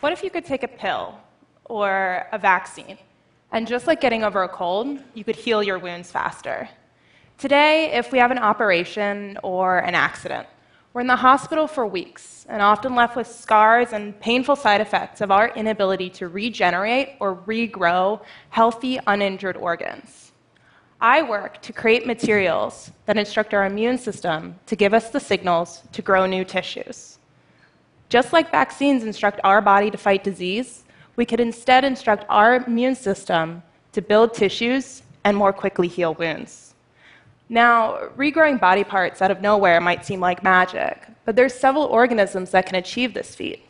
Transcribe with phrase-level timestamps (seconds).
[0.00, 1.18] What if you could take a pill
[1.64, 2.98] or a vaccine,
[3.50, 6.68] and just like getting over a cold, you could heal your wounds faster?
[7.36, 10.46] Today, if we have an operation or an accident,
[10.92, 15.20] we're in the hospital for weeks and often left with scars and painful side effects
[15.20, 20.30] of our inability to regenerate or regrow healthy, uninjured organs.
[21.00, 25.82] I work to create materials that instruct our immune system to give us the signals
[25.90, 27.17] to grow new tissues.
[28.08, 30.84] Just like vaccines instruct our body to fight disease,
[31.16, 33.62] we could instead instruct our immune system
[33.92, 36.74] to build tissues and more quickly heal wounds.
[37.50, 42.50] Now, regrowing body parts out of nowhere might seem like magic, but there's several organisms
[42.50, 43.64] that can achieve this feat.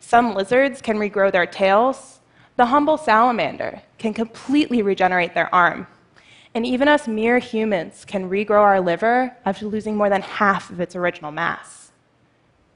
[0.00, 2.20] Some lizards can regrow their tails.
[2.56, 5.86] The humble salamander can completely regenerate their arm.
[6.54, 10.80] And even us mere humans can regrow our liver after losing more than half of
[10.80, 11.89] its original mass.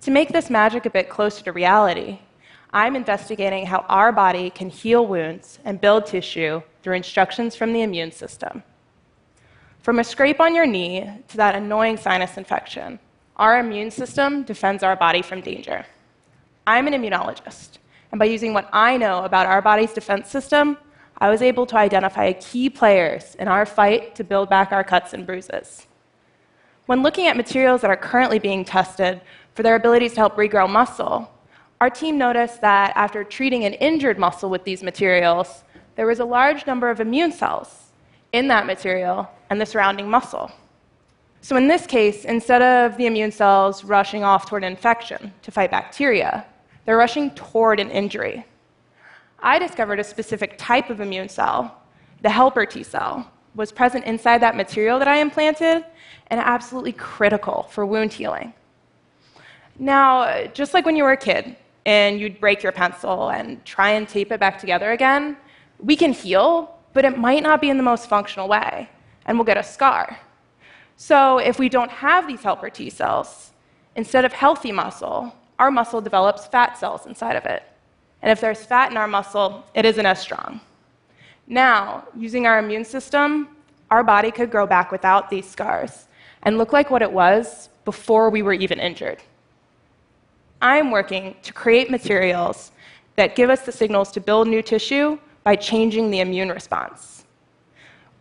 [0.05, 2.19] To make this magic a bit closer to reality,
[2.75, 7.81] I'm investigating how our body can heal wounds and build tissue through instructions from the
[7.81, 8.63] immune system.
[9.81, 12.99] From a scrape on your knee to that annoying sinus infection,
[13.37, 15.87] our immune system defends our body from danger.
[16.67, 17.79] I'm an immunologist,
[18.13, 20.77] and by using what I know about our body's defense system,
[21.17, 25.15] I was able to identify key players in our fight to build back our cuts
[25.15, 25.87] and bruises.
[26.85, 29.23] When looking at materials that are currently being tested
[29.55, 31.31] for their abilities to help regrow muscle,
[31.81, 35.65] our team noticed that after treating an injured muscle with these materials,
[35.97, 37.91] there was a large number of immune cells
[38.33, 40.51] in that material and the surrounding muscle.
[41.41, 45.71] So, in this case, instead of the immune cells rushing off toward infection to fight
[45.71, 46.47] bacteria,
[46.85, 48.45] they're rushing toward an injury.
[49.41, 51.83] I discovered a specific type of immune cell,
[52.23, 55.85] the helper T cell, was present inside that material that I implanted
[56.29, 58.55] and absolutely critical for wound healing.
[59.79, 63.91] Now, just like when you were a kid and you'd break your pencil and try
[63.91, 65.37] and tape it back together again,
[65.79, 68.89] we can heal, but it might not be in the most functional way,
[69.27, 70.19] and we'll get a scar.
[70.97, 73.51] So, if we don't have these helper T cells,
[73.97, 77.65] instead of healthy muscle, our muscle develops fat cells inside of it.
[78.23, 80.61] And if there's fat in our muscle, it isn't as strong.
[81.47, 83.49] Now, using our immune system,
[83.91, 86.07] our body could grow back without these scars
[86.45, 89.19] and look like what it was before we were even injured.
[90.65, 92.73] I'm working to create materials
[93.17, 97.27] that give us the signals to build new tissue by changing the immune response.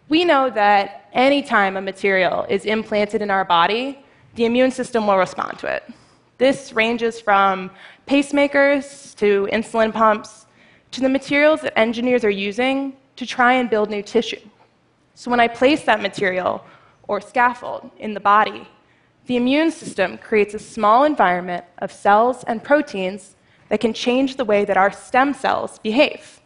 [0.10, 4.04] We know that anytime a material is implanted in our body,
[4.36, 5.90] the immune system will respond to it.
[6.38, 7.72] This ranges from
[8.10, 10.46] pacemakers to insulin pumps
[10.92, 14.42] to the materials that engineers are using to try and build new tissue.
[15.16, 16.66] So when I place that material
[17.08, 18.68] or scaffold in the body,
[19.26, 23.36] the immune system creates a small environment of cells and proteins
[23.70, 26.42] that can change the way that our stem cells behave.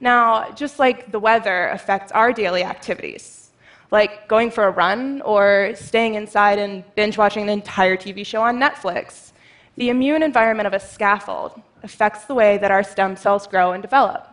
[0.00, 3.50] Now, just like the weather affects our daily activities,
[3.90, 8.42] like going for a run or staying inside and binge watching an entire TV show
[8.42, 9.32] on Netflix,
[9.76, 13.82] the immune environment of a scaffold affects the way that our stem cells grow and
[13.82, 14.26] develop.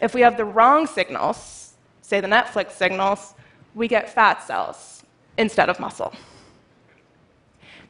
[0.00, 3.34] If we have the wrong signals, say the Netflix signals,
[3.74, 5.02] we get fat cells
[5.36, 6.12] instead of muscle.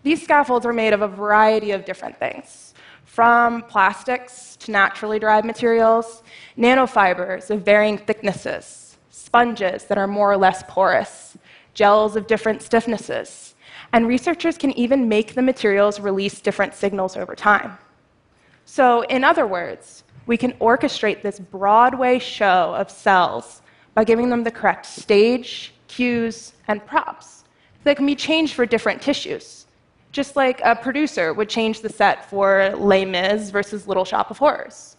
[0.02, 2.74] These scaffolds are made of a variety of different things,
[3.04, 6.22] from plastics to naturally derived materials,
[6.58, 11.36] nanofibers of varying thicknesses, sponges that are more or less porous,
[11.74, 13.54] gels of different stiffnesses,
[13.92, 17.78] and researchers can even make the materials release different signals over time.
[18.64, 23.62] So, in other words, we can orchestrate this Broadway show of cells
[23.94, 27.44] by giving them the correct stage, cues, and props
[27.84, 29.66] that can be changed for different tissues,
[30.12, 34.38] just like a producer would change the set for Les Mis versus Little Shop of
[34.38, 34.96] Horrors.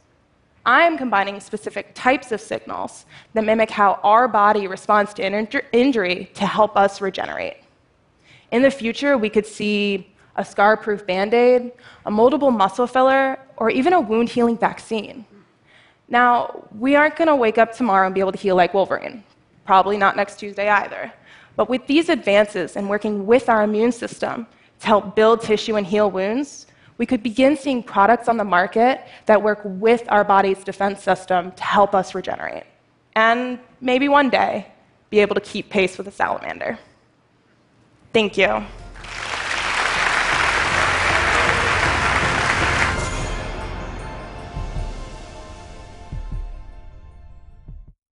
[0.65, 6.31] I am combining specific types of signals that mimic how our body responds to injury
[6.33, 7.57] to help us regenerate.
[8.51, 11.71] In the future, we could see a scar proof band aid,
[12.05, 15.25] a moldable muscle filler, or even a wound healing vaccine.
[16.07, 19.23] Now, we aren't going to wake up tomorrow and be able to heal like Wolverine.
[19.65, 21.11] Probably not next Tuesday either.
[21.55, 24.47] But with these advances and working with our immune system
[24.83, 29.01] to help build tissue and heal wounds, we could begin seeing products on the market
[29.25, 32.65] that work with our body's defense system to help us regenerate.
[33.15, 34.67] And maybe one day,
[35.09, 36.77] be able to keep pace with a salamander.
[38.11, 38.65] Thank you.